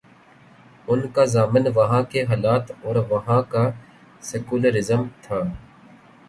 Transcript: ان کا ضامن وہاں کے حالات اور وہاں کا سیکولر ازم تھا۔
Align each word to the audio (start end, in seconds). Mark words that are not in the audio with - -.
ان 0.87 1.01
کا 1.13 1.25
ضامن 1.33 1.67
وہاں 1.75 2.01
کے 2.11 2.23
حالات 2.29 2.71
اور 2.83 2.95
وہاں 3.09 3.41
کا 3.49 3.63
سیکولر 4.29 4.73
ازم 4.75 5.01
تھا۔ 5.21 5.39